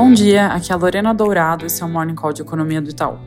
Bom 0.00 0.12
dia, 0.12 0.46
aqui 0.46 0.70
é 0.70 0.76
a 0.76 0.78
Lorena 0.78 1.12
Dourado, 1.12 1.66
esse 1.66 1.82
é 1.82 1.84
o 1.84 1.88
Morning 1.88 2.14
Call 2.14 2.32
de 2.32 2.40
Economia 2.40 2.80
do 2.80 2.88
Itaú. 2.88 3.18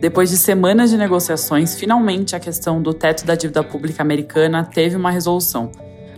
Depois 0.00 0.28
de 0.28 0.36
semanas 0.36 0.90
de 0.90 0.96
negociações, 0.96 1.76
finalmente 1.76 2.34
a 2.34 2.40
questão 2.40 2.82
do 2.82 2.92
teto 2.92 3.24
da 3.24 3.36
dívida 3.36 3.62
pública 3.62 4.02
americana 4.02 4.64
teve 4.64 4.96
uma 4.96 5.12
resolução. 5.12 5.70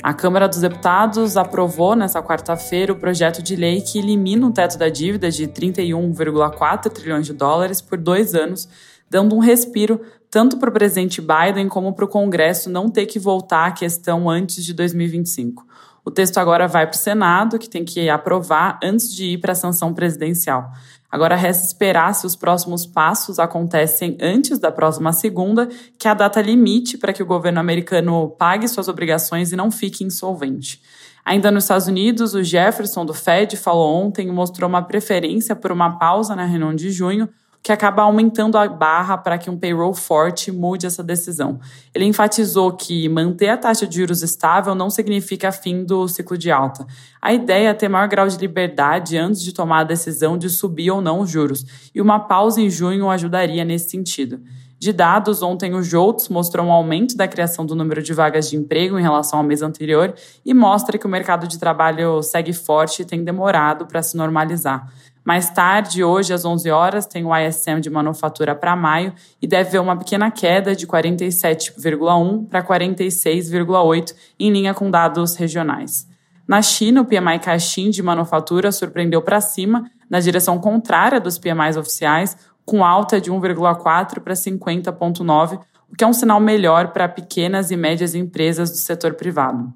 A 0.02 0.14
Câmara 0.14 0.48
dos 0.48 0.62
Deputados 0.62 1.36
aprovou 1.36 1.94
nesta 1.94 2.22
quarta-feira 2.22 2.94
o 2.94 2.96
projeto 2.96 3.42
de 3.42 3.54
lei 3.54 3.82
que 3.82 3.98
elimina 3.98 4.46
o 4.46 4.50
teto 4.50 4.78
da 4.78 4.88
dívida 4.88 5.30
de 5.30 5.46
31,4 5.46 6.90
trilhões 6.90 7.26
de 7.26 7.34
dólares 7.34 7.82
por 7.82 7.98
dois 7.98 8.34
anos, 8.34 8.70
dando 9.10 9.36
um 9.36 9.38
respiro 9.38 10.00
tanto 10.30 10.56
para 10.56 10.70
o 10.70 10.72
presidente 10.72 11.20
Biden 11.20 11.68
como 11.68 11.92
para 11.92 12.06
o 12.06 12.08
Congresso 12.08 12.70
não 12.70 12.88
ter 12.88 13.04
que 13.04 13.18
voltar 13.18 13.66
à 13.66 13.70
questão 13.70 14.30
antes 14.30 14.64
de 14.64 14.72
2025. 14.72 15.66
O 16.10 16.12
texto 16.12 16.38
agora 16.38 16.66
vai 16.66 16.88
para 16.88 16.96
o 16.96 16.98
Senado, 16.98 17.56
que 17.56 17.70
tem 17.70 17.84
que 17.84 18.10
aprovar 18.10 18.80
antes 18.82 19.14
de 19.14 19.26
ir 19.26 19.38
para 19.38 19.52
a 19.52 19.54
sanção 19.54 19.94
presidencial. 19.94 20.72
Agora 21.08 21.36
resta 21.36 21.64
esperar 21.64 22.12
se 22.16 22.26
os 22.26 22.34
próximos 22.34 22.84
passos 22.84 23.38
acontecem 23.38 24.18
antes 24.20 24.58
da 24.58 24.72
próxima 24.72 25.12
segunda, 25.12 25.68
que 25.96 26.08
é 26.08 26.10
a 26.10 26.14
data 26.14 26.42
limite 26.42 26.98
para 26.98 27.12
que 27.12 27.22
o 27.22 27.26
governo 27.26 27.60
americano 27.60 28.28
pague 28.36 28.66
suas 28.66 28.88
obrigações 28.88 29.52
e 29.52 29.56
não 29.56 29.70
fique 29.70 30.02
insolvente. 30.02 30.82
Ainda 31.24 31.48
nos 31.48 31.62
Estados 31.62 31.86
Unidos, 31.86 32.34
o 32.34 32.42
Jefferson 32.42 33.06
do 33.06 33.14
Fed 33.14 33.56
falou 33.56 33.94
ontem 33.94 34.26
e 34.26 34.32
mostrou 34.32 34.68
uma 34.68 34.82
preferência 34.82 35.54
por 35.54 35.70
uma 35.70 35.96
pausa 35.96 36.34
na 36.34 36.44
reunião 36.44 36.74
de 36.74 36.90
junho, 36.90 37.28
que 37.62 37.72
acaba 37.72 38.02
aumentando 38.02 38.56
a 38.56 38.66
barra 38.66 39.18
para 39.18 39.36
que 39.36 39.50
um 39.50 39.56
payroll 39.56 39.92
forte 39.92 40.50
mude 40.50 40.86
essa 40.86 41.02
decisão. 41.02 41.60
Ele 41.94 42.06
enfatizou 42.06 42.72
que 42.72 43.08
manter 43.08 43.50
a 43.50 43.56
taxa 43.56 43.86
de 43.86 43.96
juros 43.96 44.22
estável 44.22 44.74
não 44.74 44.88
significa 44.88 45.52
fim 45.52 45.84
do 45.84 46.08
ciclo 46.08 46.38
de 46.38 46.50
alta. 46.50 46.86
A 47.20 47.34
ideia 47.34 47.68
é 47.68 47.74
ter 47.74 47.88
maior 47.88 48.08
grau 48.08 48.26
de 48.26 48.38
liberdade 48.38 49.18
antes 49.18 49.42
de 49.42 49.52
tomar 49.52 49.80
a 49.80 49.84
decisão 49.84 50.38
de 50.38 50.48
subir 50.48 50.90
ou 50.90 51.02
não 51.02 51.20
os 51.20 51.30
juros, 51.30 51.64
e 51.94 52.00
uma 52.00 52.18
pausa 52.18 52.60
em 52.60 52.70
junho 52.70 53.10
ajudaria 53.10 53.64
nesse 53.64 53.90
sentido. 53.90 54.40
De 54.80 54.94
dados, 54.94 55.42
ontem 55.42 55.74
o 55.74 55.82
JOLTS 55.82 56.30
mostrou 56.30 56.64
um 56.64 56.72
aumento 56.72 57.14
da 57.14 57.28
criação 57.28 57.66
do 57.66 57.76
número 57.76 58.02
de 58.02 58.14
vagas 58.14 58.48
de 58.48 58.56
emprego 58.56 58.98
em 58.98 59.02
relação 59.02 59.38
ao 59.38 59.44
mês 59.44 59.60
anterior 59.60 60.14
e 60.42 60.54
mostra 60.54 60.96
que 60.96 61.04
o 61.04 61.08
mercado 61.08 61.46
de 61.46 61.58
trabalho 61.58 62.22
segue 62.22 62.54
forte 62.54 63.02
e 63.02 63.04
tem 63.04 63.22
demorado 63.22 63.84
para 63.84 64.02
se 64.02 64.16
normalizar. 64.16 64.90
Mais 65.24 65.50
tarde, 65.50 66.02
hoje 66.02 66.32
às 66.32 66.44
11 66.44 66.70
horas, 66.70 67.06
tem 67.06 67.24
o 67.24 67.36
ISM 67.36 67.80
de 67.80 67.90
manufatura 67.90 68.54
para 68.54 68.74
maio 68.74 69.12
e 69.40 69.46
deve 69.46 69.70
ver 69.70 69.78
uma 69.78 69.96
pequena 69.96 70.30
queda 70.30 70.74
de 70.74 70.86
47,1 70.86 72.48
para 72.48 72.62
46,8 72.62 74.14
em 74.38 74.50
linha 74.50 74.72
com 74.72 74.90
dados 74.90 75.36
regionais. 75.36 76.08
Na 76.48 76.62
China, 76.62 77.02
o 77.02 77.04
PMI 77.04 77.38
Caixin 77.38 77.90
de 77.90 78.02
manufatura 78.02 78.72
surpreendeu 78.72 79.22
para 79.22 79.40
cima, 79.40 79.88
na 80.08 80.18
direção 80.18 80.58
contrária 80.58 81.20
dos 81.20 81.38
PMIs 81.38 81.76
oficiais, 81.76 82.36
com 82.64 82.84
alta 82.84 83.20
de 83.20 83.30
1,4 83.30 84.20
para 84.20 84.34
50,9, 84.34 85.60
o 85.92 85.96
que 85.96 86.02
é 86.02 86.06
um 86.06 86.12
sinal 86.12 86.40
melhor 86.40 86.88
para 86.88 87.08
pequenas 87.08 87.70
e 87.70 87.76
médias 87.76 88.14
empresas 88.14 88.70
do 88.70 88.76
setor 88.76 89.14
privado. 89.14 89.72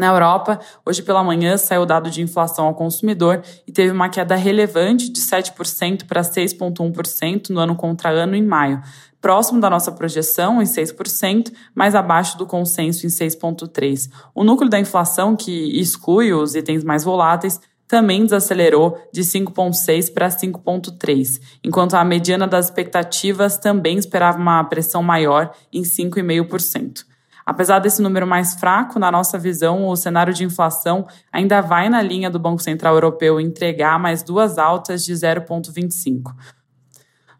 Na 0.00 0.06
Europa, 0.06 0.58
hoje 0.86 1.02
pela 1.02 1.22
manhã 1.22 1.58
saiu 1.58 1.82
o 1.82 1.86
dado 1.86 2.10
de 2.10 2.22
inflação 2.22 2.64
ao 2.64 2.74
consumidor 2.74 3.42
e 3.66 3.70
teve 3.70 3.92
uma 3.92 4.08
queda 4.08 4.34
relevante 4.34 5.10
de 5.10 5.20
7% 5.20 6.06
para 6.06 6.22
6,1% 6.22 7.50
no 7.50 7.60
ano 7.60 7.76
contra 7.76 8.08
ano 8.08 8.34
em 8.34 8.42
maio, 8.42 8.80
próximo 9.20 9.60
da 9.60 9.68
nossa 9.68 9.92
projeção 9.92 10.62
em 10.62 10.64
6%, 10.64 11.52
mas 11.74 11.94
abaixo 11.94 12.38
do 12.38 12.46
consenso 12.46 13.04
em 13.04 13.10
6,3%. 13.10 14.10
O 14.34 14.42
núcleo 14.42 14.70
da 14.70 14.80
inflação, 14.80 15.36
que 15.36 15.78
exclui 15.78 16.32
os 16.32 16.54
itens 16.54 16.82
mais 16.82 17.04
voláteis, 17.04 17.60
também 17.86 18.24
desacelerou 18.24 18.96
de 19.12 19.20
5,6% 19.20 20.14
para 20.14 20.28
5,3%, 20.28 21.42
enquanto 21.62 21.92
a 21.92 22.02
mediana 22.02 22.46
das 22.46 22.66
expectativas 22.66 23.58
também 23.58 23.98
esperava 23.98 24.38
uma 24.38 24.64
pressão 24.64 25.02
maior 25.02 25.52
em 25.70 25.82
5,5%. 25.82 27.09
Apesar 27.44 27.78
desse 27.78 28.02
número 28.02 28.26
mais 28.26 28.54
fraco, 28.54 28.98
na 28.98 29.10
nossa 29.10 29.38
visão, 29.38 29.86
o 29.86 29.96
cenário 29.96 30.32
de 30.32 30.44
inflação 30.44 31.06
ainda 31.32 31.60
vai 31.60 31.88
na 31.88 32.02
linha 32.02 32.30
do 32.30 32.38
Banco 32.38 32.62
Central 32.62 32.94
Europeu 32.94 33.40
entregar 33.40 33.98
mais 33.98 34.22
duas 34.22 34.58
altas 34.58 35.04
de 35.04 35.12
0,25. 35.12 36.34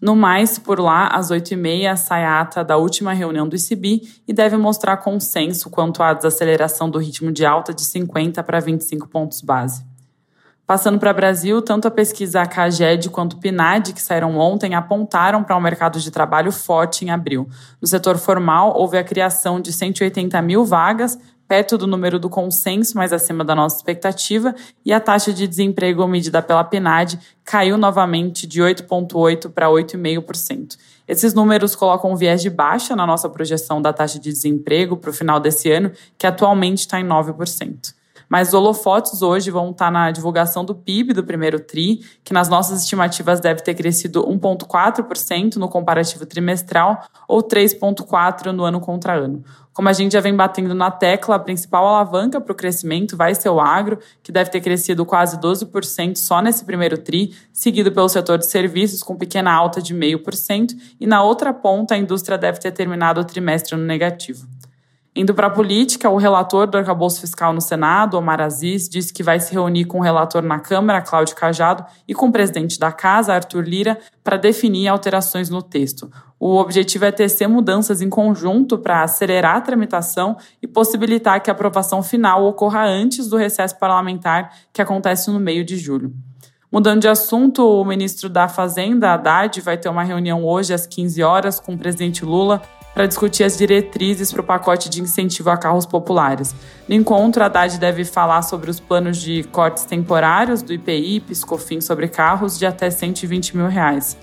No 0.01 0.17
mais, 0.17 0.59
por 0.59 0.81
lá, 0.81 1.09
às 1.09 1.31
8h30, 1.31 1.95
sai 1.97 2.25
a 2.25 2.41
ata 2.41 2.65
da 2.65 2.79
última 2.79 3.13
reunião 3.13 3.47
do 3.47 3.55
ICB 3.55 4.01
e 4.27 4.33
deve 4.33 4.57
mostrar 4.57 4.97
consenso 4.97 5.69
quanto 5.69 6.03
à 6.03 6.15
desaceleração 6.15 6.89
do 6.89 6.99
ritmo 6.99 7.31
de 7.31 7.45
alta 7.45 7.75
de 7.75 7.83
50 7.83 8.43
para 8.43 8.61
25 8.61 9.09
pontos 9.09 9.43
base. 9.43 9.90
Passando 10.71 11.01
para 11.01 11.11
o 11.11 11.15
Brasil, 11.15 11.61
tanto 11.61 11.89
a 11.89 11.91
pesquisa 11.91 12.47
CAGED 12.47 13.11
quanto 13.11 13.33
o 13.33 13.39
PNAD, 13.39 13.93
que 13.93 14.01
saíram 14.01 14.39
ontem, 14.39 14.77
apontaram 14.77 15.43
para 15.43 15.57
um 15.57 15.61
mercado 15.61 15.99
de 15.99 16.13
trabalho 16.13 16.53
forte 16.53 17.05
em 17.05 17.11
abril. 17.11 17.49
No 17.83 17.89
setor 17.89 18.17
formal, 18.19 18.75
houve 18.77 18.97
a 18.97 19.03
criação 19.03 19.61
de 19.61 19.73
180 19.73 20.41
mil 20.43 20.65
vagas, 20.65 21.19
perto 21.49 21.77
do 21.77 21.89
número 21.89 22.21
do 22.21 22.31
consenso, 22.31 22.97
mas 22.97 23.13
acima 23.13 23.45
da 23.45 23.53
nossa 23.53 23.79
expectativa, 23.79 24.55
e 24.87 24.93
a 24.93 25.01
taxa 25.01 25.33
de 25.33 25.49
desemprego 25.49 26.07
medida 26.07 26.41
pela 26.41 26.63
PNAD 26.63 27.19
caiu 27.45 27.77
novamente 27.77 28.47
de 28.47 28.63
8,8% 28.63 29.51
para 29.51 29.67
8,5%. 29.67 30.77
Esses 31.09 31.35
números 31.35 31.75
colocam 31.75 32.13
um 32.13 32.17
viés 32.17 32.41
de 32.41 32.49
baixa 32.49 32.95
na 32.95 33.05
nossa 33.05 33.29
projeção 33.29 33.83
da 33.83 33.93
taxa 33.93 34.21
de 34.21 34.31
desemprego 34.31 34.97
para 34.97 35.11
o 35.11 35.13
final 35.13 35.41
desse 35.41 35.69
ano, 35.73 35.91
que 36.17 36.29
atualmente 36.29 36.79
está 36.79 37.01
em 37.01 37.05
9%. 37.05 37.99
Mas 38.31 38.49
os 38.49 38.55
holofotes 38.55 39.23
hoje 39.23 39.51
vão 39.51 39.73
estar 39.73 39.91
na 39.91 40.13
divulgação 40.13 40.65
do 40.65 40.73
PIB 40.73 41.13
do 41.13 41.25
primeiro 41.25 41.59
TRI, 41.59 42.01
que 42.23 42.33
nas 42.33 42.49
nossas 42.49 42.81
estimativas 42.81 43.41
deve 43.41 43.61
ter 43.61 43.75
crescido 43.75 44.23
1,4% 44.25 45.57
no 45.57 45.69
comparativo 45.69 46.25
trimestral 46.25 47.03
ou 47.27 47.43
3,4% 47.43 48.53
no 48.53 48.63
ano 48.63 48.79
contra 48.81 49.15
ano. 49.15 49.43
Como 49.73 49.89
a 49.89 49.93
gente 49.93 50.13
já 50.13 50.21
vem 50.21 50.37
batendo 50.37 50.75
na 50.75 50.91
tecla, 50.93 51.35
a 51.35 51.39
principal 51.41 51.85
alavanca 51.87 52.41
para 52.41 52.53
o 52.53 52.55
crescimento 52.55 53.17
vai 53.17 53.35
ser 53.35 53.49
o 53.49 53.61
agro, 53.61 53.99
que 54.23 54.31
deve 54.31 54.51
ter 54.51 54.61
crescido 54.61 55.05
quase 55.05 55.37
12% 55.39 56.17
só 56.17 56.41
nesse 56.41 56.65
primeiro 56.65 56.99
TRI, 56.99 57.35
seguido 57.53 57.91
pelo 57.91 58.09
setor 58.09 58.39
de 58.39 58.47
serviços, 58.47 59.03
com 59.03 59.17
pequena 59.17 59.53
alta 59.53 59.83
de 59.83 59.93
0,5%, 59.93 60.77
e 61.01 61.07
na 61.07 61.23
outra 61.25 61.53
ponta, 61.53 61.95
a 61.95 61.99
indústria 61.99 62.39
deve 62.39 62.61
ter 62.61 62.71
terminado 62.71 63.21
o 63.21 63.25
trimestre 63.25 63.77
no 63.77 63.85
negativo. 63.85 64.47
Indo 65.15 65.35
para 65.35 65.49
a 65.49 65.51
política, 65.51 66.09
o 66.09 66.17
relator 66.17 66.69
do 66.69 66.79
arcabouço 66.79 67.21
fiscal 67.21 67.53
no 67.53 67.61
Senado, 67.61 68.17
Omar 68.17 68.41
Aziz, 68.41 68.89
disse 68.89 69.13
que 69.13 69.25
vai 69.25 69.41
se 69.41 69.53
reunir 69.53 69.85
com 69.85 69.99
o 69.99 70.03
relator 70.03 70.41
na 70.41 70.61
Câmara, 70.61 71.03
Cláudio 71.03 71.35
Cajado, 71.35 71.85
e 72.07 72.15
com 72.15 72.29
o 72.29 72.33
presidente 72.33 72.79
da 72.79 72.93
Casa, 72.93 73.35
Arthur 73.35 73.65
Lira, 73.65 73.99
para 74.23 74.37
definir 74.37 74.87
alterações 74.87 75.51
no 75.51 75.63
texto. 75.63 76.09
O 76.39 76.57
objetivo 76.59 77.07
é 77.07 77.11
tecer 77.11 77.49
mudanças 77.49 78.01
em 78.01 78.09
conjunto 78.09 78.79
para 78.79 79.03
acelerar 79.03 79.57
a 79.57 79.61
tramitação 79.61 80.37
e 80.63 80.67
possibilitar 80.69 81.43
que 81.43 81.51
a 81.51 81.55
aprovação 81.55 82.05
final 82.05 82.45
ocorra 82.45 82.87
antes 82.87 83.27
do 83.27 83.37
recesso 83.37 83.77
parlamentar, 83.81 84.53
que 84.73 84.81
acontece 84.81 85.29
no 85.29 85.41
meio 85.41 85.65
de 85.65 85.77
julho. 85.77 86.15
Mudando 86.71 87.01
de 87.01 87.09
assunto, 87.09 87.67
o 87.67 87.85
ministro 87.85 88.29
da 88.29 88.47
Fazenda, 88.47 89.13
Haddad, 89.13 89.61
vai 89.61 89.77
ter 89.77 89.89
uma 89.89 90.05
reunião 90.05 90.45
hoje 90.45 90.73
às 90.73 90.87
15 90.87 91.21
horas 91.21 91.59
com 91.59 91.75
o 91.75 91.79
presidente 91.79 92.25
Lula 92.25 92.63
para 92.95 93.07
discutir 93.07 93.45
as 93.45 93.57
diretrizes 93.57 94.33
para 94.33 94.41
o 94.41 94.45
pacote 94.45 94.89
de 94.89 95.01
incentivo 95.01 95.51
a 95.51 95.57
carros 95.57 95.87
populares. 95.87 96.55
No 96.89 96.95
encontro, 96.95 97.43
a 97.43 97.47
Haddad 97.47 97.79
deve 97.79 98.05
falar 98.05 98.43
sobre 98.43 98.71
os 98.71 98.81
planos 98.81 99.19
de 99.19 99.45
cortes 99.45 99.85
temporários 99.85 100.63
do 100.63 100.73
IPI 100.73 101.17
e 101.17 101.21
Piscofim 101.21 101.81
sobre 101.81 102.09
carros 102.09 102.59
de 102.59 102.67
até 102.67 102.91
120 102.91 103.57
mil 103.57 103.69
reais. 103.69 104.17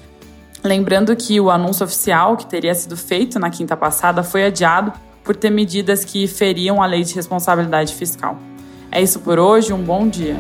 Lembrando 0.64 1.16
que 1.16 1.40
o 1.40 1.50
anúncio 1.50 1.86
oficial, 1.86 2.36
que 2.36 2.46
teria 2.46 2.74
sido 2.74 2.98
feito 2.98 3.40
na 3.40 3.50
quinta 3.50 3.78
passada, 3.78 4.24
foi 4.24 4.46
adiado 4.46 4.92
por 5.24 5.36
ter 5.36 5.50
medidas 5.50 6.04
que 6.04 6.28
feriam 6.28 6.82
a 6.82 6.86
lei 6.86 7.04
de 7.04 7.14
responsabilidade 7.14 7.94
fiscal. 7.94 8.38
É 8.92 9.02
isso 9.02 9.20
por 9.20 9.40
hoje, 9.40 9.74
um 9.74 9.84
bom 9.84 10.08
dia. 10.08 10.38